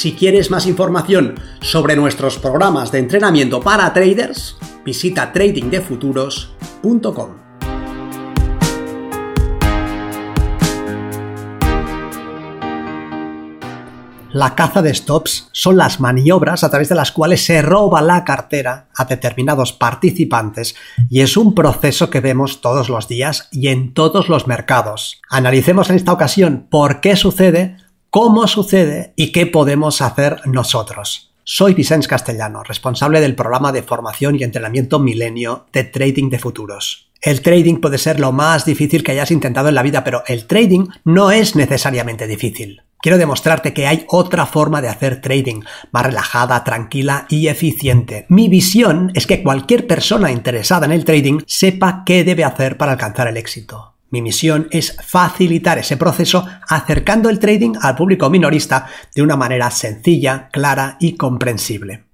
[0.00, 7.28] Si quieres más información sobre nuestros programas de entrenamiento para traders, visita tradingdefuturos.com.
[14.32, 18.24] La caza de stops son las maniobras a través de las cuales se roba la
[18.24, 20.76] cartera a determinados participantes
[21.10, 25.20] y es un proceso que vemos todos los días y en todos los mercados.
[25.28, 27.76] Analicemos en esta ocasión por qué sucede,
[28.10, 31.32] cómo sucede y qué podemos hacer nosotros.
[31.44, 37.10] Soy Vicente Castellano, responsable del programa de formación y entrenamiento Milenio de Trading de Futuros.
[37.22, 40.46] El trading puede ser lo más difícil que hayas intentado en la vida, pero el
[40.46, 42.82] trading no es necesariamente difícil.
[43.02, 48.26] Quiero demostrarte que hay otra forma de hacer trading, más relajada, tranquila y eficiente.
[48.28, 52.92] Mi visión es que cualquier persona interesada en el trading sepa qué debe hacer para
[52.92, 53.94] alcanzar el éxito.
[54.10, 59.70] Mi misión es facilitar ese proceso acercando el trading al público minorista de una manera
[59.70, 62.04] sencilla, clara y comprensible.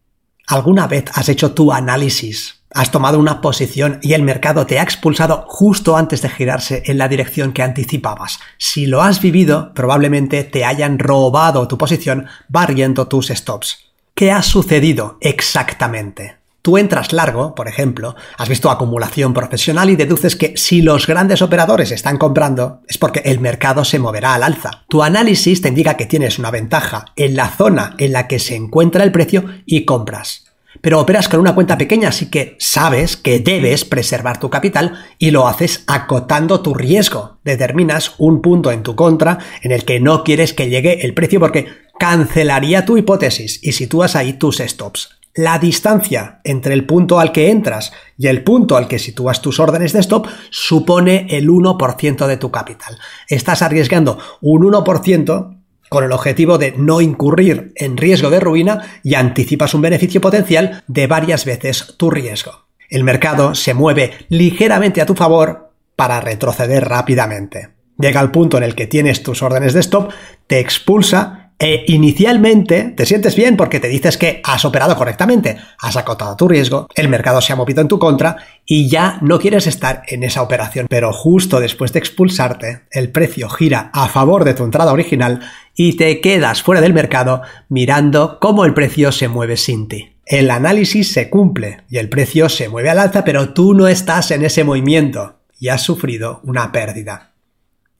[0.46, 2.62] ¿Alguna vez has hecho tu análisis?
[2.72, 6.98] Has tomado una posición y el mercado te ha expulsado justo antes de girarse en
[6.98, 8.38] la dirección que anticipabas.
[8.58, 13.78] Si lo has vivido, probablemente te hayan robado tu posición barriendo tus stops.
[14.14, 16.36] ¿Qué ha sucedido exactamente?
[16.66, 21.40] Tú entras largo, por ejemplo, has visto acumulación profesional y deduces que si los grandes
[21.40, 24.82] operadores están comprando es porque el mercado se moverá al alza.
[24.88, 28.56] Tu análisis te indica que tienes una ventaja en la zona en la que se
[28.56, 30.46] encuentra el precio y compras.
[30.80, 35.30] Pero operas con una cuenta pequeña, así que sabes que debes preservar tu capital y
[35.30, 37.38] lo haces acotando tu riesgo.
[37.44, 41.38] Determinas un punto en tu contra en el que no quieres que llegue el precio
[41.38, 41.68] porque
[42.00, 45.15] cancelaría tu hipótesis y sitúas ahí tus stops.
[45.36, 49.60] La distancia entre el punto al que entras y el punto al que sitúas tus
[49.60, 52.98] órdenes de stop supone el 1% de tu capital.
[53.28, 55.58] Estás arriesgando un 1%
[55.90, 60.82] con el objetivo de no incurrir en riesgo de ruina y anticipas un beneficio potencial
[60.86, 62.64] de varias veces tu riesgo.
[62.88, 67.74] El mercado se mueve ligeramente a tu favor para retroceder rápidamente.
[67.98, 70.12] Llega al punto en el que tienes tus órdenes de stop,
[70.46, 75.96] te expulsa e inicialmente te sientes bien porque te dices que has operado correctamente, has
[75.96, 78.36] acotado tu riesgo, el mercado se ha movido en tu contra
[78.66, 80.86] y ya no quieres estar en esa operación.
[80.88, 85.40] Pero justo después de expulsarte, el precio gira a favor de tu entrada original
[85.74, 90.16] y te quedas fuera del mercado mirando cómo el precio se mueve sin ti.
[90.26, 94.30] El análisis se cumple y el precio se mueve al alza, pero tú no estás
[94.32, 97.32] en ese movimiento y has sufrido una pérdida.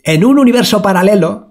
[0.03, 1.46] En un universo paralelo,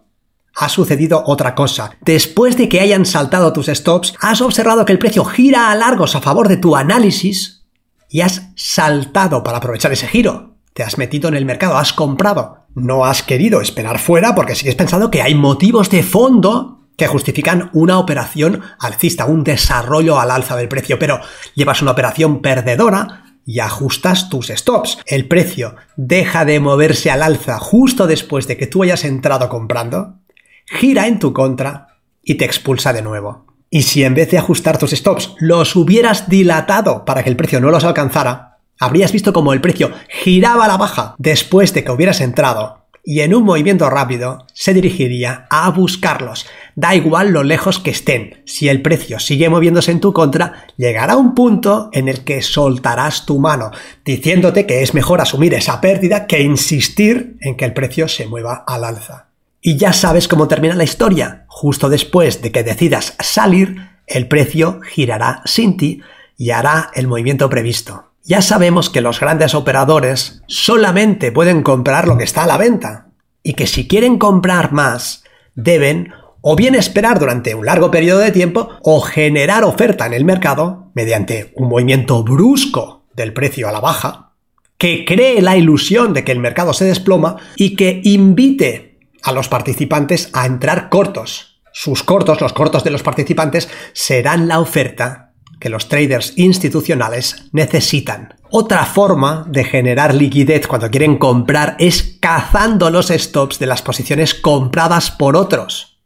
[0.56, 1.92] ha sucedido otra cosa.
[2.02, 6.16] Después de que hayan saltado tus stops, has observado que el precio gira a largos
[6.16, 7.66] a favor de tu análisis
[8.10, 10.56] y has saltado para aprovechar ese giro.
[10.74, 12.66] Te has metido en el mercado, has comprado.
[12.74, 17.70] No has querido esperar fuera porque sigues pensando que hay motivos de fondo que justifican
[17.74, 21.20] una operación alcista, un desarrollo al alza del precio, pero
[21.54, 25.00] llevas una operación perdedora y ajustas tus stops.
[25.06, 30.20] El precio deja de moverse al alza justo después de que tú hayas entrado comprando
[30.66, 31.88] gira en tu contra
[32.24, 33.46] y te expulsa de nuevo.
[33.70, 37.60] Y si en vez de ajustar tus stops los hubieras dilatado para que el precio
[37.60, 41.92] no los alcanzara, habrías visto como el precio giraba a la baja después de que
[41.92, 46.48] hubieras entrado y en un movimiento rápido se dirigiría a buscarlos.
[46.76, 51.16] Da igual lo lejos que estén, si el precio sigue moviéndose en tu contra, llegará
[51.16, 53.72] un punto en el que soltarás tu mano,
[54.04, 58.64] diciéndote que es mejor asumir esa pérdida que insistir en que el precio se mueva
[58.66, 59.25] al alza.
[59.68, 61.46] Y ya sabes cómo termina la historia.
[61.48, 66.02] Justo después de que decidas salir, el precio girará sin ti
[66.38, 68.12] y hará el movimiento previsto.
[68.24, 73.08] Ya sabemos que los grandes operadores solamente pueden comprar lo que está a la venta
[73.42, 75.24] y que si quieren comprar más,
[75.56, 80.26] deben o bien esperar durante un largo periodo de tiempo o generar oferta en el
[80.26, 84.34] mercado mediante un movimiento brusco del precio a la baja,
[84.78, 88.85] que cree la ilusión de que el mercado se desploma y que invite
[89.26, 91.60] a los participantes a entrar cortos.
[91.74, 98.36] Sus cortos, los cortos de los participantes, serán la oferta que los traders institucionales necesitan.
[98.52, 104.36] Otra forma de generar liquidez cuando quieren comprar es cazando los stops de las posiciones
[104.36, 106.00] compradas por otros.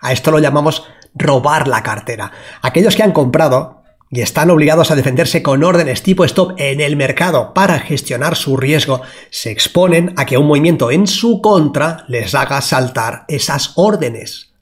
[0.00, 0.84] A esto lo llamamos
[1.14, 2.32] robar la cartera.
[2.62, 3.83] Aquellos que han comprado
[4.14, 8.56] y están obligados a defenderse con órdenes tipo stop en el mercado para gestionar su
[8.56, 14.54] riesgo, se exponen a que un movimiento en su contra les haga saltar esas órdenes.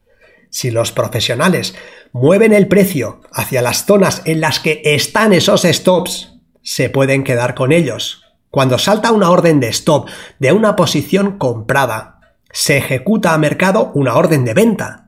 [0.49, 1.75] Si los profesionales
[2.12, 6.32] mueven el precio hacia las zonas en las que están esos stops,
[6.62, 8.22] se pueden quedar con ellos.
[8.48, 10.08] Cuando salta una orden de stop
[10.38, 12.20] de una posición comprada,
[12.52, 15.01] se ejecuta a mercado una orden de venta.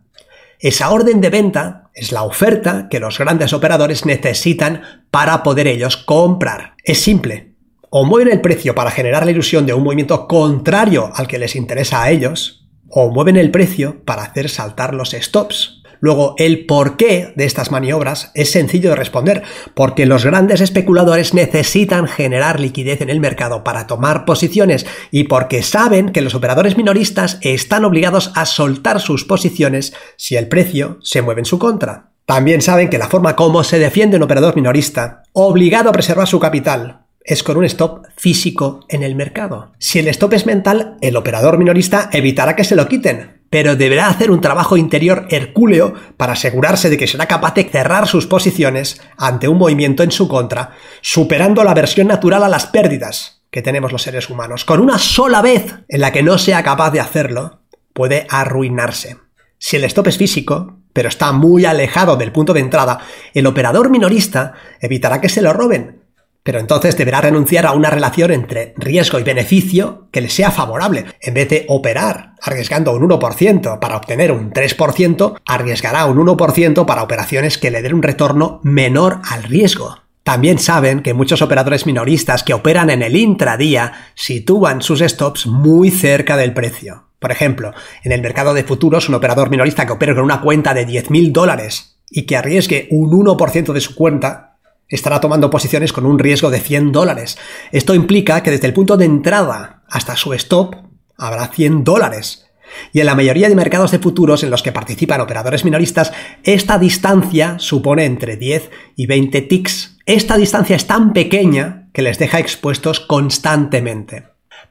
[0.58, 5.96] Esa orden de venta es la oferta que los grandes operadores necesitan para poder ellos
[5.96, 6.74] comprar.
[6.82, 7.52] Es simple.
[7.90, 11.54] O mueven el precio para generar la ilusión de un movimiento contrario al que les
[11.54, 15.83] interesa a ellos, o mueven el precio para hacer saltar los stops.
[16.04, 19.42] Luego, el porqué de estas maniobras es sencillo de responder,
[19.72, 25.62] porque los grandes especuladores necesitan generar liquidez en el mercado para tomar posiciones y porque
[25.62, 31.22] saben que los operadores minoristas están obligados a soltar sus posiciones si el precio se
[31.22, 32.10] mueve en su contra.
[32.26, 36.38] También saben que la forma como se defiende un operador minorista, obligado a preservar su
[36.38, 39.72] capital, es con un stop físico en el mercado.
[39.78, 44.08] Si el stop es mental, el operador minorista evitará que se lo quiten, pero deberá
[44.08, 49.00] hacer un trabajo interior hercúleo para asegurarse de que será capaz de cerrar sus posiciones
[49.16, 50.72] ante un movimiento en su contra,
[51.02, 54.64] superando la aversión natural a las pérdidas que tenemos los seres humanos.
[54.64, 57.60] Con una sola vez en la que no sea capaz de hacerlo,
[57.92, 59.18] puede arruinarse.
[59.56, 62.98] Si el stop es físico, pero está muy alejado del punto de entrada,
[63.34, 66.02] el operador minorista evitará que se lo roben,
[66.44, 71.06] pero entonces deberá renunciar a una relación entre riesgo y beneficio que le sea favorable.
[71.20, 77.02] En vez de operar arriesgando un 1% para obtener un 3%, arriesgará un 1% para
[77.02, 80.02] operaciones que le den un retorno menor al riesgo.
[80.22, 85.90] También saben que muchos operadores minoristas que operan en el intradía sitúan sus stops muy
[85.90, 87.08] cerca del precio.
[87.18, 90.74] Por ejemplo, en el mercado de futuros, un operador minorista que opere con una cuenta
[90.74, 94.53] de 10.000 dólares y que arriesgue un 1% de su cuenta
[94.88, 97.38] estará tomando posiciones con un riesgo de 100 dólares.
[97.72, 100.76] Esto implica que desde el punto de entrada hasta su stop
[101.16, 102.46] habrá 100 dólares.
[102.92, 106.78] Y en la mayoría de mercados de futuros en los que participan operadores minoristas, esta
[106.78, 109.98] distancia supone entre 10 y 20 ticks.
[110.06, 114.24] Esta distancia es tan pequeña que les deja expuestos constantemente.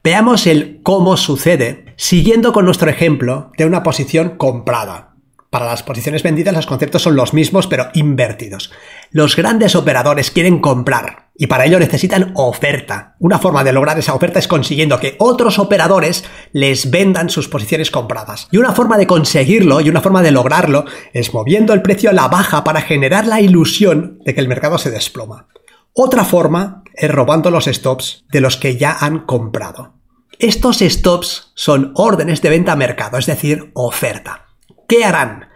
[0.03, 5.12] Veamos el cómo sucede siguiendo con nuestro ejemplo de una posición comprada.
[5.53, 8.71] Para las posiciones vendidas los conceptos son los mismos pero invertidos.
[9.11, 13.15] Los grandes operadores quieren comprar y para ello necesitan oferta.
[13.19, 16.23] Una forma de lograr esa oferta es consiguiendo que otros operadores
[16.53, 18.47] les vendan sus posiciones compradas.
[18.49, 22.13] Y una forma de conseguirlo y una forma de lograrlo es moviendo el precio a
[22.13, 25.49] la baja para generar la ilusión de que el mercado se desploma.
[25.93, 29.93] Otra forma es robando los stops de los que ya han comprado.
[30.39, 34.47] Estos stops son órdenes de venta a mercado, es decir, oferta.
[34.87, 35.49] ¿Qué harán?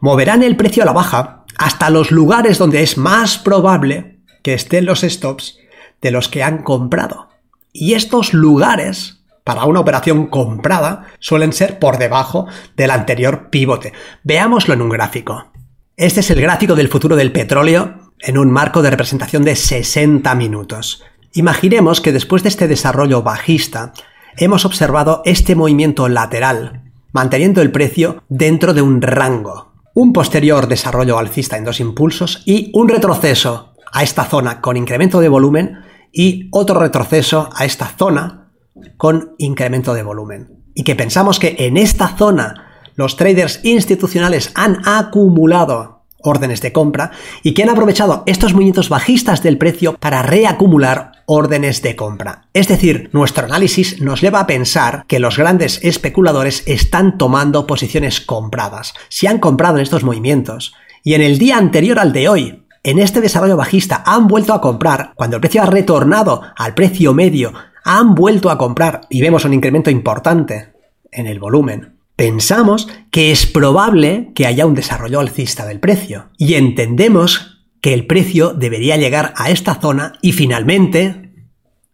[0.00, 4.84] Moverán el precio a la baja hasta los lugares donde es más probable que estén
[4.84, 5.58] los stops
[6.00, 7.28] de los que han comprado.
[7.72, 12.46] Y estos lugares, para una operación comprada, suelen ser por debajo
[12.76, 13.92] del anterior pivote.
[14.24, 15.52] Veámoslo en un gráfico.
[15.96, 20.34] Este es el gráfico del futuro del petróleo en un marco de representación de 60
[20.34, 21.04] minutos.
[21.32, 23.92] Imaginemos que después de este desarrollo bajista,
[24.36, 29.72] hemos observado este movimiento lateral manteniendo el precio dentro de un rango.
[29.94, 35.20] Un posterior desarrollo alcista en dos impulsos y un retroceso a esta zona con incremento
[35.20, 35.80] de volumen
[36.12, 38.52] y otro retroceso a esta zona
[38.96, 40.64] con incremento de volumen.
[40.74, 47.10] Y que pensamos que en esta zona los traders institucionales han acumulado órdenes de compra
[47.42, 52.42] y que han aprovechado estos movimientos bajistas del precio para reacumular órdenes de compra.
[52.52, 58.20] Es decir, nuestro análisis nos lleva a pensar que los grandes especuladores están tomando posiciones
[58.20, 58.92] compradas.
[59.08, 60.74] Si han comprado en estos movimientos.
[61.02, 64.60] Y en el día anterior al de hoy, en este desarrollo bajista, han vuelto a
[64.60, 69.00] comprar, cuando el precio ha retornado al precio medio, han vuelto a comprar.
[69.08, 70.74] Y vemos un incremento importante
[71.10, 71.96] en el volumen.
[72.14, 76.28] Pensamos que es probable que haya un desarrollo alcista del precio.
[76.36, 77.51] Y entendemos
[77.82, 81.32] que el precio debería llegar a esta zona y finalmente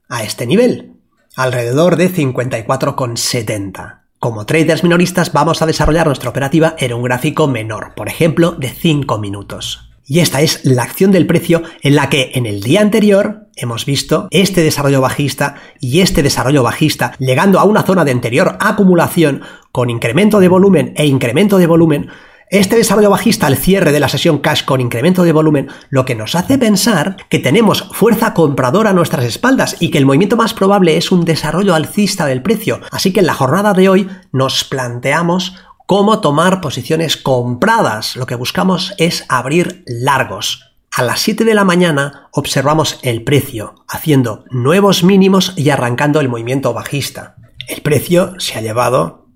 [0.09, 0.93] a este nivel,
[1.35, 4.03] alrededor de 54,70.
[4.21, 8.69] Como traders minoristas vamos a desarrollar nuestra operativa en un gráfico menor, por ejemplo de
[8.69, 9.89] 5 minutos.
[10.05, 13.85] Y esta es la acción del precio en la que en el día anterior hemos
[13.85, 19.43] visto este desarrollo bajista y este desarrollo bajista llegando a una zona de anterior acumulación
[19.71, 22.09] con incremento de volumen e incremento de volumen.
[22.51, 26.15] Este desarrollo bajista al cierre de la sesión cash con incremento de volumen lo que
[26.15, 30.55] nos hace pensar que tenemos fuerza compradora a nuestras espaldas y que el movimiento más
[30.55, 32.81] probable es un desarrollo alcista del precio.
[32.91, 38.17] Así que en la jornada de hoy nos planteamos cómo tomar posiciones compradas.
[38.17, 40.73] Lo que buscamos es abrir largos.
[40.91, 46.31] A las 7 de la mañana observamos el precio, haciendo nuevos mínimos y arrancando el
[46.31, 47.37] movimiento bajista.
[47.69, 49.28] El precio se ha llevado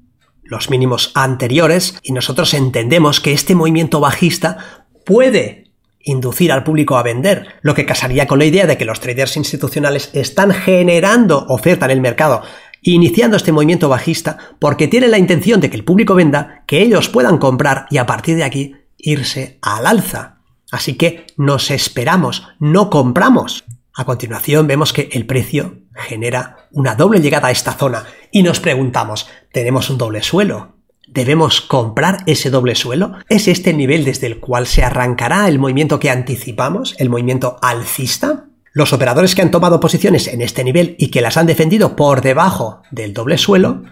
[0.53, 5.73] los mínimos anteriores y nosotros entendemos que este movimiento bajista puede
[6.05, 9.37] inducir al público a vender, lo que casaría con la idea de que los traders
[9.37, 12.43] institucionales están generando oferta en el mercado,
[12.83, 17.09] iniciando este movimiento bajista porque tienen la intención de que el público venda, que ellos
[17.09, 20.41] puedan comprar y a partir de aquí irse al alza.
[20.71, 23.65] Así que nos esperamos, no compramos.
[23.95, 28.61] A continuación vemos que el precio genera una doble llegada a esta zona y nos
[28.61, 30.77] preguntamos, ¿tenemos un doble suelo?
[31.07, 33.13] ¿Debemos comprar ese doble suelo?
[33.29, 37.59] ¿Es este el nivel desde el cual se arrancará el movimiento que anticipamos, el movimiento
[37.61, 38.47] alcista?
[38.73, 42.23] Los operadores que han tomado posiciones en este nivel y que las han defendido por
[42.23, 43.83] debajo del doble suelo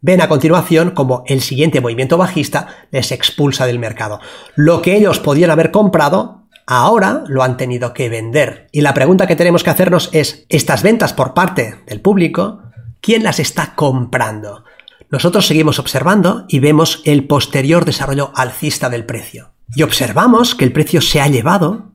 [0.00, 4.20] ven a continuación como el siguiente movimiento bajista les expulsa del mercado.
[4.54, 6.39] Lo que ellos podían haber comprado,
[6.70, 8.68] ahora lo han tenido que vender.
[8.70, 12.62] Y la pregunta que tenemos que hacernos es, estas ventas por parte del público,
[13.00, 14.62] ¿quién las está comprando?
[15.10, 19.50] Nosotros seguimos observando y vemos el posterior desarrollo alcista del precio.
[19.74, 21.90] Y observamos que el precio se ha llevado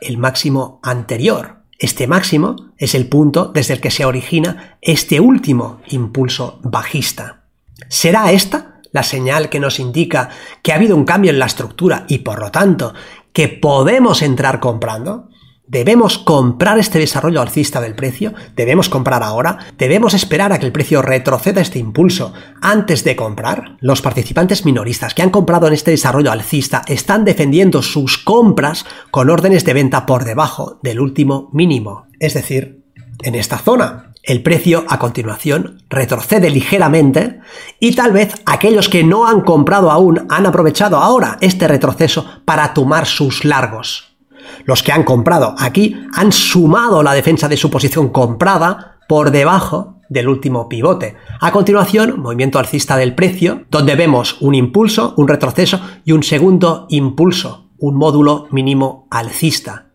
[0.00, 1.62] el máximo anterior.
[1.78, 7.44] Este máximo es el punto desde el que se origina este último impulso bajista.
[7.88, 10.30] ¿Será esta la señal que nos indica
[10.62, 12.94] que ha habido un cambio en la estructura y por lo tanto
[13.36, 15.28] que podemos entrar comprando?
[15.66, 18.32] ¿Debemos comprar este desarrollo alcista del precio?
[18.54, 19.58] ¿Debemos comprar ahora?
[19.76, 23.76] ¿Debemos esperar a que el precio retroceda este impulso antes de comprar?
[23.80, 29.28] Los participantes minoristas que han comprado en este desarrollo alcista están defendiendo sus compras con
[29.28, 32.86] órdenes de venta por debajo del último mínimo, es decir,
[33.22, 34.05] en esta zona.
[34.26, 37.38] El precio a continuación retrocede ligeramente
[37.78, 42.74] y tal vez aquellos que no han comprado aún han aprovechado ahora este retroceso para
[42.74, 44.16] tomar sus largos.
[44.64, 50.00] Los que han comprado aquí han sumado la defensa de su posición comprada por debajo
[50.08, 51.14] del último pivote.
[51.40, 56.86] A continuación, movimiento alcista del precio, donde vemos un impulso, un retroceso y un segundo
[56.90, 59.85] impulso, un módulo mínimo alcista.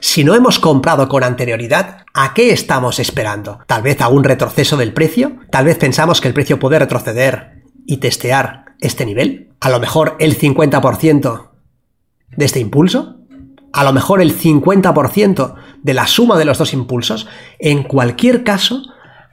[0.00, 3.60] Si no hemos comprado con anterioridad, ¿a qué estamos esperando?
[3.66, 5.38] ¿Tal vez a un retroceso del precio?
[5.50, 9.50] ¿Tal vez pensamos que el precio puede retroceder y testear este nivel?
[9.60, 11.50] ¿A lo mejor el 50%
[12.36, 13.16] de este impulso?
[13.76, 17.28] a lo mejor el 50% de la suma de los dos impulsos,
[17.58, 18.82] en cualquier caso,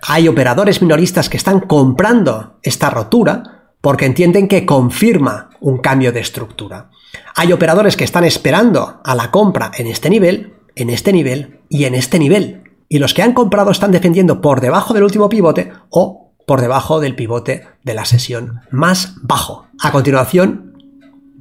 [0.06, 3.53] hay operadores minoristas que están comprando esta rotura
[3.84, 6.90] porque entienden que confirma un cambio de estructura.
[7.36, 11.84] Hay operadores que están esperando a la compra en este nivel, en este nivel y
[11.84, 12.64] en este nivel.
[12.88, 17.02] Y los que han comprado están defendiendo por debajo del último pivote o por debajo
[17.02, 19.68] del pivote de la sesión más bajo.
[19.82, 20.78] A continuación,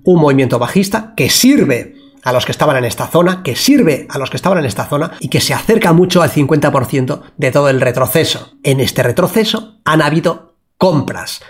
[0.03, 1.95] un movimiento bajista que sirve
[2.25, 4.87] a los que estaban en esta zona, que sirve a los que estaban en esta
[4.87, 8.55] zona y que se acerca mucho al 50% de todo el retroceso.
[8.65, 11.41] En este retroceso han habido compras.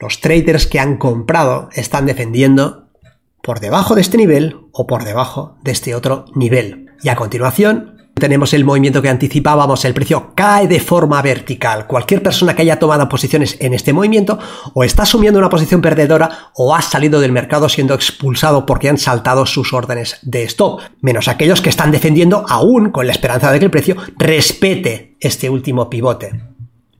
[0.00, 2.88] Los traders que han comprado están defendiendo
[3.42, 6.86] por debajo de este nivel o por debajo de este otro nivel.
[7.02, 11.86] Y a continuación tenemos el movimiento que anticipábamos, el precio cae de forma vertical.
[11.86, 14.38] Cualquier persona que haya tomado posiciones en este movimiento
[14.72, 18.98] o está asumiendo una posición perdedora o ha salido del mercado siendo expulsado porque han
[18.98, 23.58] saltado sus órdenes de stop, menos aquellos que están defendiendo aún con la esperanza de
[23.58, 26.42] que el precio respete este último pivote.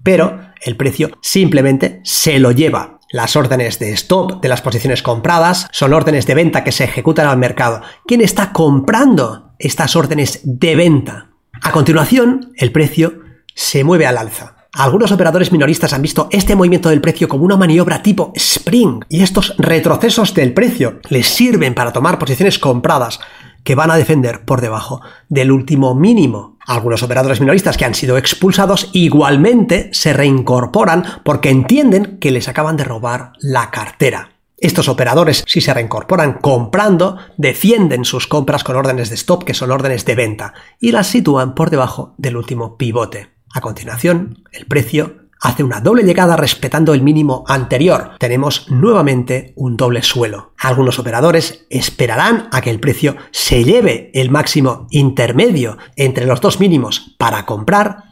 [0.03, 2.99] Pero el precio simplemente se lo lleva.
[3.13, 7.27] Las órdenes de stop de las posiciones compradas son órdenes de venta que se ejecutan
[7.27, 7.83] al mercado.
[8.07, 11.29] ¿Quién está comprando estas órdenes de venta.
[11.63, 13.21] A continuación, el precio
[13.55, 14.57] se mueve al alza.
[14.73, 19.23] Algunos operadores minoristas han visto este movimiento del precio como una maniobra tipo spring y
[19.23, 23.21] estos retrocesos del precio les sirven para tomar posiciones compradas
[23.65, 26.59] que van a defender por debajo del último mínimo.
[26.67, 32.77] Algunos operadores minoristas que han sido expulsados igualmente se reincorporan porque entienden que les acaban
[32.77, 34.33] de robar la cartera.
[34.57, 39.71] Estos operadores, si se reincorporan comprando, defienden sus compras con órdenes de stop, que son
[39.71, 43.31] órdenes de venta, y las sitúan por debajo del último pivote.
[43.55, 48.13] A continuación, el precio hace una doble llegada respetando el mínimo anterior.
[48.19, 50.53] Tenemos nuevamente un doble suelo.
[50.59, 56.61] Algunos operadores esperarán a que el precio se lleve el máximo intermedio entre los dos
[56.61, 58.11] mínimos para comprar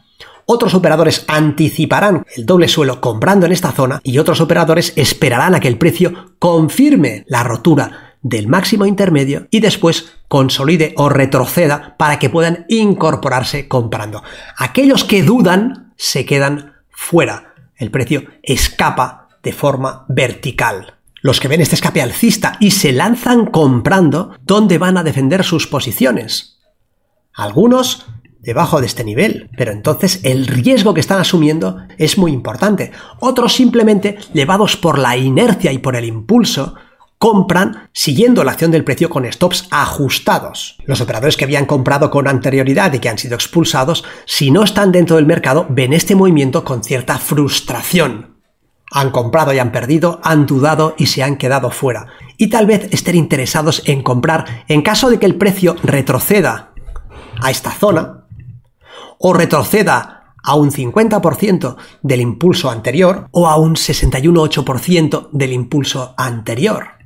[0.51, 5.59] otros operadores anticiparán el doble suelo comprando en esta zona y otros operadores esperarán a
[5.59, 12.17] que el precio confirme la rotura del máximo intermedio y después consolide o retroceda para
[12.17, 14.23] que puedan incorporarse comprando.
[14.57, 17.55] Aquellos que dudan se quedan fuera.
[17.77, 20.97] El precio escapa de forma vertical.
[21.21, 25.65] Los que ven este escape alcista y se lanzan comprando, ¿dónde van a defender sus
[25.65, 26.59] posiciones?
[27.33, 28.05] Algunos
[28.41, 32.91] debajo de este nivel, pero entonces el riesgo que están asumiendo es muy importante.
[33.19, 36.75] Otros simplemente, llevados por la inercia y por el impulso,
[37.19, 40.77] compran siguiendo la acción del precio con stops ajustados.
[40.85, 44.93] Los operadores que habían comprado con anterioridad y que han sido expulsados, si no están
[44.93, 48.37] dentro del mercado, ven este movimiento con cierta frustración.
[48.91, 52.07] Han comprado y han perdido, han dudado y se han quedado fuera.
[52.37, 56.73] Y tal vez estén interesados en comprar en caso de que el precio retroceda
[57.41, 58.27] a esta zona
[59.19, 66.98] o retroceda a un 50% del impulso anterior o a un 61,8% del impulso anterior.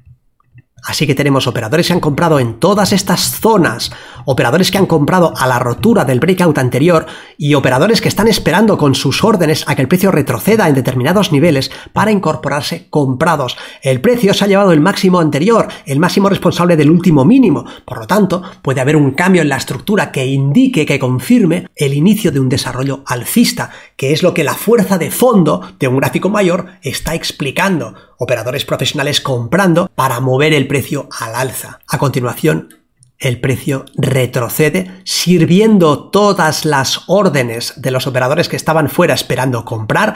[0.83, 3.91] Así que tenemos operadores que han comprado en todas estas zonas,
[4.25, 7.05] operadores que han comprado a la rotura del breakout anterior
[7.37, 11.31] y operadores que están esperando con sus órdenes a que el precio retroceda en determinados
[11.31, 13.57] niveles para incorporarse comprados.
[13.81, 17.65] El precio se ha llevado el máximo anterior, el máximo responsable del último mínimo.
[17.85, 21.93] Por lo tanto, puede haber un cambio en la estructura que indique, que confirme el
[21.93, 25.97] inicio de un desarrollo alcista, que es lo que la fuerza de fondo de un
[25.97, 31.79] gráfico mayor está explicando operadores profesionales comprando para mover el precio al alza.
[31.87, 32.82] A continuación,
[33.19, 40.15] el precio retrocede, sirviendo todas las órdenes de los operadores que estaban fuera esperando comprar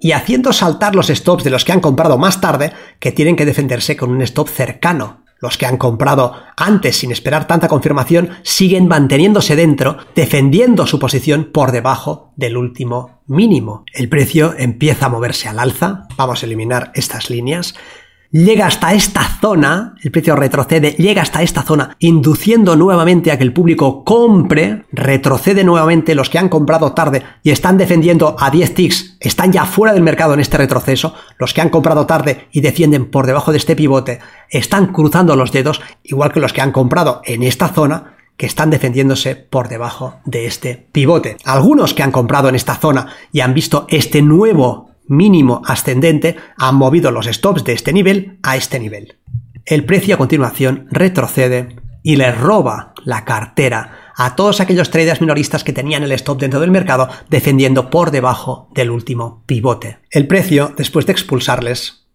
[0.00, 3.46] y haciendo saltar los stops de los que han comprado más tarde, que tienen que
[3.46, 8.88] defenderse con un stop cercano los que han comprado antes sin esperar tanta confirmación siguen
[8.88, 13.84] manteniéndose dentro, defendiendo su posición por debajo del último mínimo.
[13.92, 16.08] El precio empieza a moverse al alza.
[16.16, 17.74] Vamos a eliminar estas líneas
[18.30, 23.44] llega hasta esta zona, el precio retrocede, llega hasta esta zona, induciendo nuevamente a que
[23.44, 28.74] el público compre, retrocede nuevamente los que han comprado tarde y están defendiendo a 10
[28.74, 32.60] ticks, están ya fuera del mercado en este retroceso, los que han comprado tarde y
[32.60, 36.72] defienden por debajo de este pivote, están cruzando los dedos, igual que los que han
[36.72, 41.36] comprado en esta zona, que están defendiéndose por debajo de este pivote.
[41.44, 46.76] Algunos que han comprado en esta zona y han visto este nuevo mínimo ascendente han
[46.76, 49.18] movido los stops de este nivel a este nivel.
[49.64, 55.64] El precio a continuación retrocede y le roba la cartera a todos aquellos traders minoristas
[55.64, 59.98] que tenían el stop dentro del mercado defendiendo por debajo del último pivote.
[60.10, 62.06] El precio, después de expulsarles,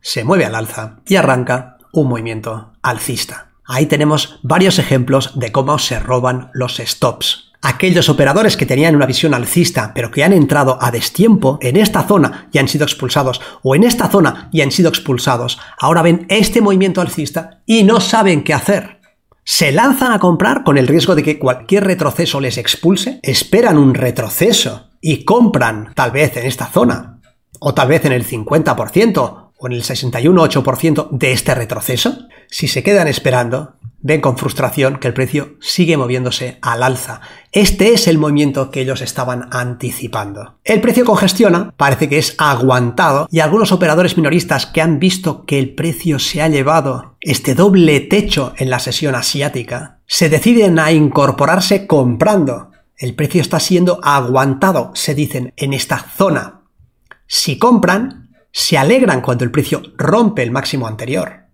[0.00, 3.52] se mueve al alza y arranca un movimiento alcista.
[3.64, 9.06] Ahí tenemos varios ejemplos de cómo se roban los stops aquellos operadores que tenían una
[9.06, 13.40] visión alcista pero que han entrado a destiempo en esta zona y han sido expulsados
[13.62, 18.00] o en esta zona y han sido expulsados, ahora ven este movimiento alcista y no
[18.00, 19.00] saben qué hacer.
[19.44, 23.94] Se lanzan a comprar con el riesgo de que cualquier retroceso les expulse, esperan un
[23.94, 27.20] retroceso y compran tal vez en esta zona
[27.60, 32.26] o tal vez en el 50% o en el 61,8% de este retroceso.
[32.48, 37.20] Si se quedan esperando, ven con frustración que el precio sigue moviéndose al alza.
[37.52, 40.58] Este es el movimiento que ellos estaban anticipando.
[40.64, 45.58] El precio congestiona, parece que es aguantado, y algunos operadores minoristas que han visto que
[45.58, 50.92] el precio se ha llevado este doble techo en la sesión asiática, se deciden a
[50.92, 52.70] incorporarse comprando.
[52.96, 56.62] El precio está siendo aguantado, se dicen, en esta zona.
[57.26, 61.45] Si compran, se alegran cuando el precio rompe el máximo anterior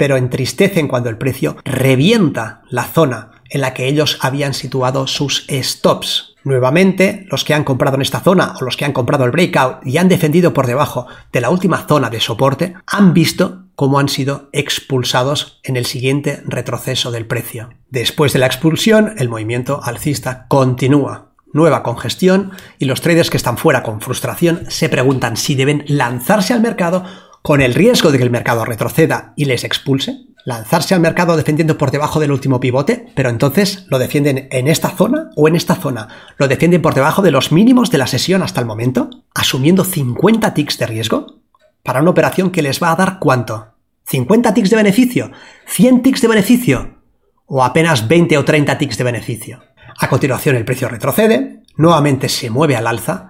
[0.00, 5.44] pero entristecen cuando el precio revienta la zona en la que ellos habían situado sus
[5.50, 6.36] stops.
[6.42, 9.84] Nuevamente, los que han comprado en esta zona o los que han comprado el breakout
[9.84, 14.08] y han defendido por debajo de la última zona de soporte han visto cómo han
[14.08, 17.68] sido expulsados en el siguiente retroceso del precio.
[17.90, 21.26] Después de la expulsión, el movimiento alcista continúa.
[21.52, 26.54] Nueva congestión y los traders que están fuera con frustración se preguntan si deben lanzarse
[26.54, 27.04] al mercado
[27.42, 31.78] con el riesgo de que el mercado retroceda y les expulse, lanzarse al mercado defendiendo
[31.78, 35.74] por debajo del último pivote, pero entonces lo defienden en esta zona o en esta
[35.74, 39.84] zona, lo defienden por debajo de los mínimos de la sesión hasta el momento, asumiendo
[39.84, 41.40] 50 ticks de riesgo
[41.82, 43.74] para una operación que les va a dar cuánto?
[44.04, 45.30] 50 ticks de beneficio,
[45.66, 47.00] 100 ticks de beneficio
[47.46, 49.62] o apenas 20 o 30 ticks de beneficio.
[49.98, 53.29] A continuación el precio retrocede, nuevamente se mueve al alza,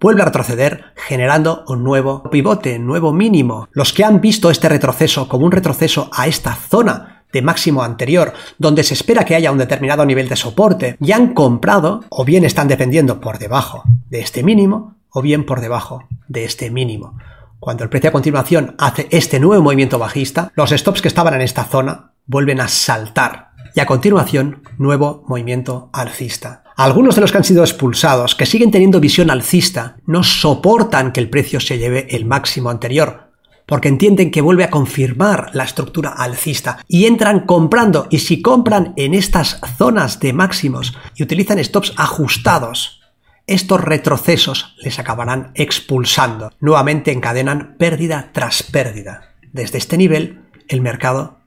[0.00, 3.68] vuelve a retroceder generando un nuevo pivote, nuevo mínimo.
[3.72, 8.32] Los que han visto este retroceso como un retroceso a esta zona de máximo anterior,
[8.58, 12.44] donde se espera que haya un determinado nivel de soporte, y han comprado, o bien
[12.44, 17.18] están defendiendo por debajo de este mínimo, o bien por debajo de este mínimo.
[17.60, 21.40] Cuando el precio a continuación hace este nuevo movimiento bajista, los stops que estaban en
[21.40, 23.48] esta zona vuelven a saltar.
[23.74, 26.62] Y a continuación, nuevo movimiento alcista.
[26.78, 31.18] Algunos de los que han sido expulsados, que siguen teniendo visión alcista, no soportan que
[31.18, 33.32] el precio se lleve el máximo anterior,
[33.66, 38.92] porque entienden que vuelve a confirmar la estructura alcista y entran comprando y si compran
[38.94, 43.00] en estas zonas de máximos y utilizan stops ajustados,
[43.48, 46.52] estos retrocesos les acabarán expulsando.
[46.60, 49.34] Nuevamente encadenan pérdida tras pérdida.
[49.52, 51.40] Desde este nivel, el mercado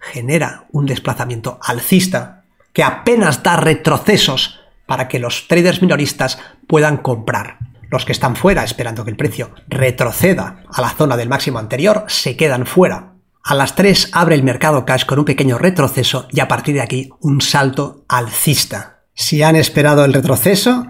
[0.00, 2.39] genera un desplazamiento alcista
[2.72, 7.58] que apenas da retrocesos para que los traders minoristas puedan comprar.
[7.90, 12.04] Los que están fuera esperando que el precio retroceda a la zona del máximo anterior
[12.08, 13.14] se quedan fuera.
[13.42, 16.82] A las 3 abre el mercado cash con un pequeño retroceso y a partir de
[16.82, 19.00] aquí un salto alcista.
[19.14, 20.86] Si han esperado el retroceso,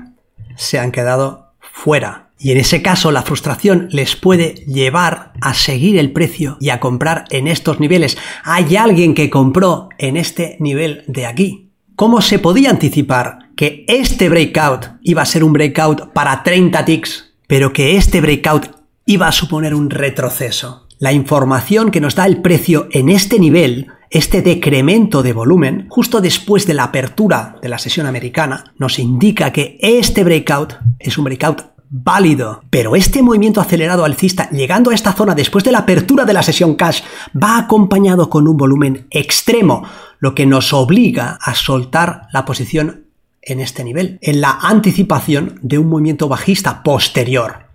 [0.57, 2.31] se han quedado fuera.
[2.39, 6.81] Y en ese caso la frustración les puede llevar a seguir el precio y a
[6.81, 8.17] comprar en estos niveles.
[8.45, 11.70] Hay alguien que compró en este nivel de aquí.
[12.01, 17.35] ¿Cómo se podía anticipar que este breakout iba a ser un breakout para 30 ticks,
[17.47, 18.71] pero que este breakout
[19.05, 20.87] iba a suponer un retroceso?
[20.99, 26.23] La información que nos da el precio en este nivel, este decremento de volumen, justo
[26.23, 31.25] después de la apertura de la sesión americana, nos indica que este breakout es un
[31.25, 32.63] breakout válido.
[32.71, 36.43] Pero este movimiento acelerado alcista llegando a esta zona después de la apertura de la
[36.43, 37.03] sesión cash
[37.37, 39.83] va acompañado con un volumen extremo,
[40.21, 43.05] lo que nos obliga a soltar la posición
[43.43, 47.67] en este nivel, en la anticipación de un movimiento bajista posterior,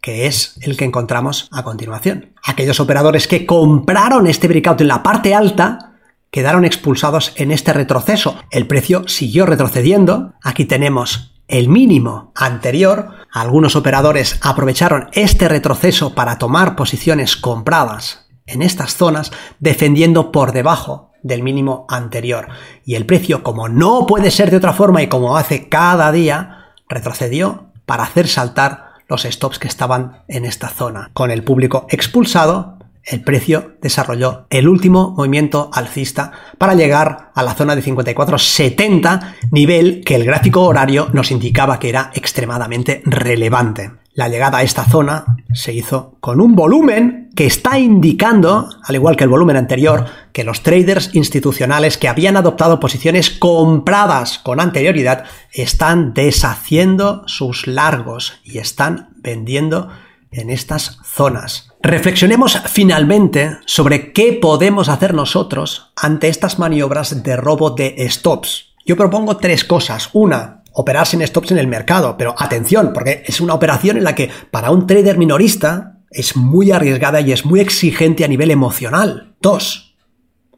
[0.00, 2.32] que es el que encontramos a continuación.
[2.42, 5.92] Aquellos operadores que compraron este breakout en la parte alta
[6.30, 8.36] quedaron expulsados en este retroceso.
[8.50, 10.32] El precio siguió retrocediendo.
[10.42, 13.10] Aquí tenemos el mínimo anterior.
[13.32, 21.10] Algunos operadores aprovecharon este retroceso para tomar posiciones compradas en estas zonas, defendiendo por debajo
[21.22, 22.48] del mínimo anterior.
[22.84, 26.72] Y el precio, como no puede ser de otra forma y como hace cada día,
[26.88, 31.10] retrocedió para hacer saltar los stops que estaban en esta zona.
[31.12, 37.54] Con el público expulsado, el precio desarrolló el último movimiento alcista para llegar a la
[37.54, 43.92] zona de 54.70, nivel que el gráfico horario nos indicaba que era extremadamente relevante.
[44.12, 49.16] La llegada a esta zona se hizo con un volumen que está indicando, al igual
[49.16, 55.24] que el volumen anterior, que los traders institucionales que habían adoptado posiciones compradas con anterioridad
[55.52, 59.88] están deshaciendo sus largos y están vendiendo
[60.32, 61.69] en estas zonas.
[61.82, 68.74] Reflexionemos finalmente sobre qué podemos hacer nosotros ante estas maniobras de robo de stops.
[68.84, 70.10] Yo propongo tres cosas.
[70.12, 72.16] Una, operar sin stops en el mercado.
[72.18, 76.70] Pero atención, porque es una operación en la que para un trader minorista es muy
[76.70, 79.34] arriesgada y es muy exigente a nivel emocional.
[79.40, 79.96] Dos,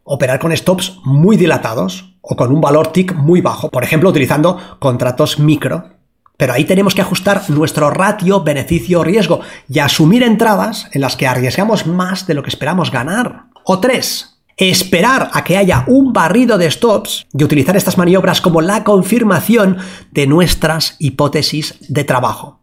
[0.03, 4.59] operar con stops muy dilatados o con un valor TIC muy bajo, por ejemplo, utilizando
[4.81, 5.92] contratos micro.
[6.37, 11.87] Pero ahí tenemos que ajustar nuestro ratio beneficio-riesgo y asumir entradas en las que arriesgamos
[11.87, 13.45] más de lo que esperamos ganar.
[13.65, 18.61] O tres, esperar a que haya un barrido de stops y utilizar estas maniobras como
[18.61, 19.79] la confirmación
[20.11, 22.61] de nuestras hipótesis de trabajo.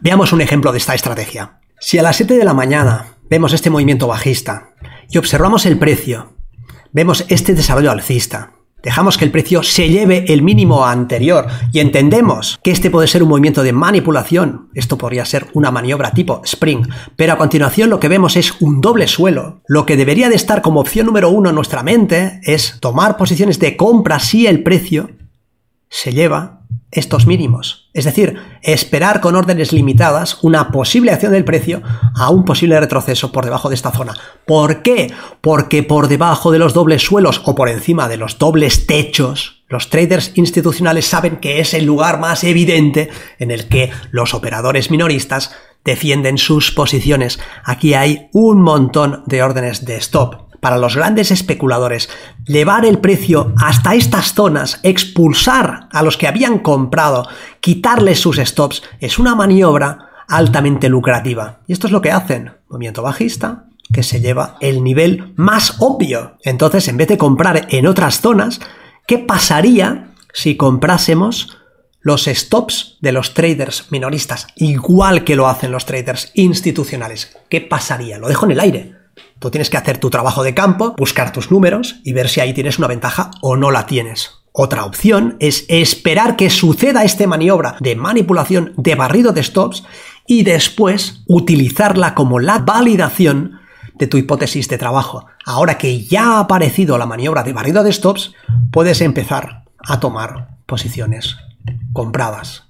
[0.00, 1.60] Veamos un ejemplo de esta estrategia.
[1.78, 4.70] Si a las 7 de la mañana vemos este movimiento bajista
[5.10, 6.34] y observamos el precio,
[6.92, 12.58] vemos este desarrollo alcista, Dejamos que el precio se lleve el mínimo anterior y entendemos
[12.62, 14.68] que este puede ser un movimiento de manipulación.
[14.74, 16.88] Esto podría ser una maniobra tipo spring.
[17.16, 19.62] Pero a continuación lo que vemos es un doble suelo.
[19.66, 23.58] Lo que debería de estar como opción número uno en nuestra mente es tomar posiciones
[23.58, 25.10] de compra si el precio
[25.88, 27.90] se lleva estos mínimos.
[27.94, 31.82] Es decir, esperar con órdenes limitadas una posible acción del precio
[32.14, 34.14] a un posible retroceso por debajo de esta zona.
[34.46, 35.10] ¿Por qué?
[35.40, 39.88] Porque por debajo de los dobles suelos o por encima de los dobles techos, los
[39.88, 45.54] traders institucionales saben que es el lugar más evidente en el que los operadores minoristas
[45.84, 47.40] defienden sus posiciones.
[47.64, 52.08] Aquí hay un montón de órdenes de stop para los grandes especuladores,
[52.46, 57.26] llevar el precio hasta estas zonas, expulsar a los que habían comprado,
[57.58, 61.58] quitarles sus stops, es una maniobra altamente lucrativa.
[61.66, 62.52] Y esto es lo que hacen.
[62.68, 66.38] Movimiento bajista que se lleva el nivel más obvio.
[66.44, 68.60] Entonces, en vez de comprar en otras zonas,
[69.08, 71.58] ¿qué pasaría si comprásemos
[72.02, 77.36] los stops de los traders minoristas, igual que lo hacen los traders institucionales?
[77.48, 78.18] ¿Qué pasaría?
[78.18, 79.01] Lo dejo en el aire.
[79.42, 82.54] Tú tienes que hacer tu trabajo de campo, buscar tus números y ver si ahí
[82.54, 84.44] tienes una ventaja o no la tienes.
[84.52, 89.82] Otra opción es esperar que suceda esta maniobra de manipulación de barrido de stops
[90.28, 93.58] y después utilizarla como la validación
[93.94, 95.26] de tu hipótesis de trabajo.
[95.44, 98.34] Ahora que ya ha aparecido la maniobra de barrido de stops,
[98.70, 101.36] puedes empezar a tomar posiciones
[101.92, 102.68] comprabas.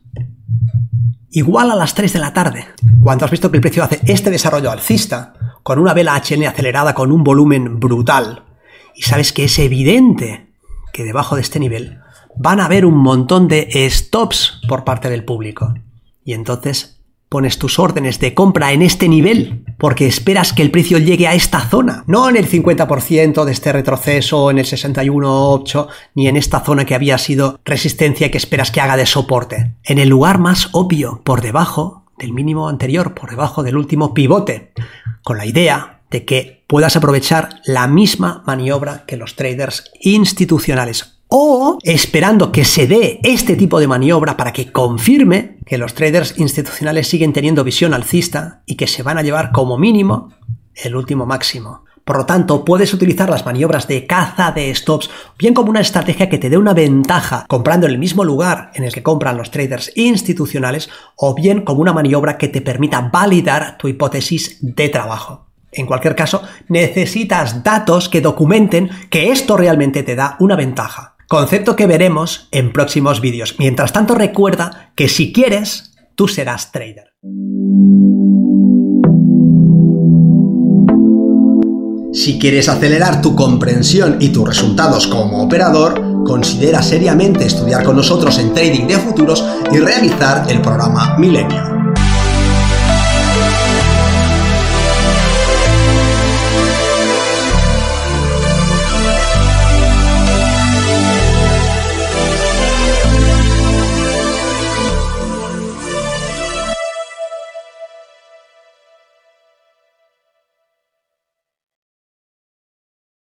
[1.35, 2.67] Igual a las 3 de la tarde,
[3.03, 6.93] cuando has visto que el precio hace este desarrollo alcista, con una vela HN acelerada
[6.93, 8.45] con un volumen brutal,
[8.95, 10.49] y sabes que es evidente
[10.93, 12.01] que debajo de este nivel
[12.37, 15.73] van a haber un montón de stops por parte del público.
[16.23, 17.01] Y entonces
[17.33, 21.33] pones tus órdenes de compra en este nivel porque esperas que el precio llegue a
[21.33, 26.61] esta zona, no en el 50% de este retroceso, en el 61.8, ni en esta
[26.61, 29.73] zona que había sido resistencia que esperas que haga de soporte.
[29.83, 34.75] En el lugar más obvio, por debajo del mínimo anterior, por debajo del último pivote,
[35.25, 41.79] con la idea de que puedas aprovechar la misma maniobra que los traders institucionales o
[41.83, 47.09] esperando que se dé este tipo de maniobra para que confirme que los traders institucionales
[47.09, 50.29] siguen teniendo visión alcista y que se van a llevar como mínimo
[50.75, 51.85] el último máximo.
[52.05, 56.29] Por lo tanto, puedes utilizar las maniobras de caza de stops bien como una estrategia
[56.29, 59.51] que te dé una ventaja comprando en el mismo lugar en el que compran los
[59.51, 65.47] traders institucionales o bien como una maniobra que te permita validar tu hipótesis de trabajo.
[65.73, 71.12] En cualquier caso, necesitas datos que documenten que esto realmente te da una ventaja.
[71.33, 73.55] Concepto que veremos en próximos vídeos.
[73.59, 77.15] Mientras tanto recuerda que si quieres, tú serás trader.
[82.13, 88.39] Si quieres acelerar tu comprensión y tus resultados como operador, considera seriamente estudiar con nosotros
[88.39, 89.43] en Trading de Futuros
[89.73, 91.82] y realizar el programa Milenio.